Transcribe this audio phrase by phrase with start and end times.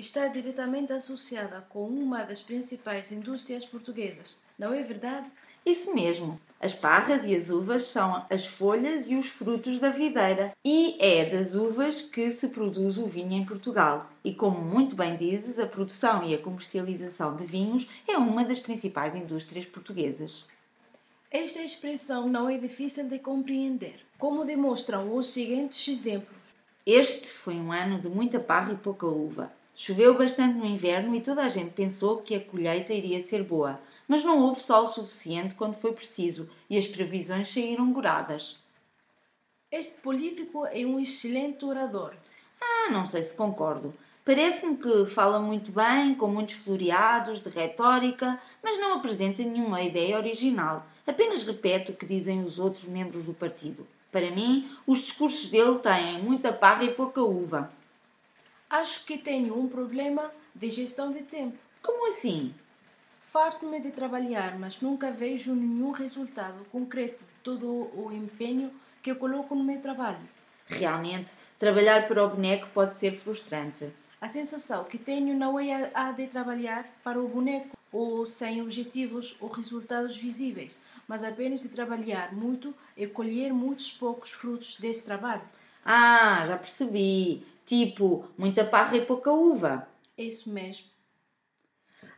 [0.00, 5.26] está diretamente associada com uma das principais indústrias portuguesas, não é verdade?
[5.64, 6.40] Isso mesmo.
[6.58, 11.24] As parras e as uvas são as folhas e os frutos da videira, e é
[11.24, 14.10] das uvas que se produz o vinho em Portugal.
[14.24, 18.58] E como muito bem dizes, a produção e a comercialização de vinhos é uma das
[18.58, 20.46] principais indústrias portuguesas.
[21.30, 26.40] Esta expressão não é difícil de compreender, como demonstram os seguintes exemplos.
[26.84, 29.52] Este foi um ano de muita parra e pouca uva.
[29.74, 33.80] Choveu bastante no inverno e toda a gente pensou que a colheita iria ser boa,
[34.06, 38.58] mas não houve sol suficiente quando foi preciso e as previsões saíram goradas.
[39.70, 42.14] Este político é um excelente orador.
[42.60, 43.94] Ah, não sei se concordo.
[44.24, 50.16] Parece-me que fala muito bem, com muitos floreados de retórica, mas não apresenta nenhuma ideia
[50.16, 50.86] original.
[51.06, 53.86] Apenas repete o que dizem os outros membros do partido.
[54.12, 57.72] Para mim, os discursos dele têm muita parra e pouca uva.
[58.70, 61.58] Acho que tenho um problema de gestão de tempo.
[61.82, 62.54] Como assim?
[63.32, 68.70] Farto-me de trabalhar, mas nunca vejo nenhum resultado concreto de todo o empenho
[69.02, 70.20] que eu coloco no meu trabalho.
[70.66, 73.90] Realmente, trabalhar para o boneco pode ser frustrante.
[74.20, 79.36] A sensação que tenho não é a de trabalhar para o boneco ou sem objetivos
[79.40, 85.42] ou resultados visíveis, mas apenas de trabalhar muito e colher muitos poucos frutos desse trabalho.
[85.84, 87.44] Ah, já percebi.
[87.70, 89.86] Tipo, muita parra e pouca uva.
[90.18, 90.88] É isso mesmo.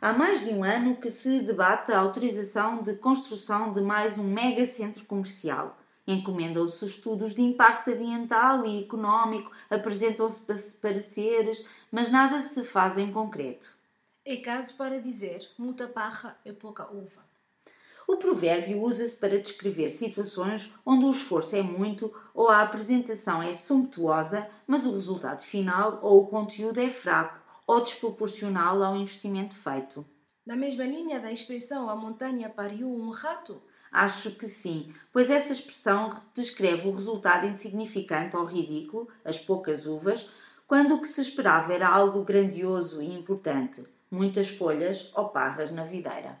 [0.00, 4.24] Há mais de um ano que se debate a autorização de construção de mais um
[4.24, 5.78] mega centro comercial.
[6.08, 10.42] Encomendam-se estudos de impacto ambiental e económico, apresentam-se
[10.80, 13.76] pareceres, mas nada se faz em concreto.
[14.24, 17.22] É caso para dizer muita parra e pouca uva.
[18.06, 23.54] O provérbio usa-se para descrever situações onde o esforço é muito ou a apresentação é
[23.54, 30.04] sumptuosa, mas o resultado final ou o conteúdo é fraco ou desproporcional ao investimento feito.
[30.44, 33.62] Na mesma linha da expressão a montanha pariu um rato?
[33.92, 40.28] Acho que sim, pois essa expressão descreve o resultado insignificante ou ridículo, as poucas uvas,
[40.66, 45.84] quando o que se esperava era algo grandioso e importante, muitas folhas ou parras na
[45.84, 46.40] videira.